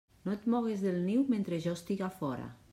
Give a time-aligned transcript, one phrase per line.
[0.27, 2.53] No et mogues del niu mentre jo estiga fora.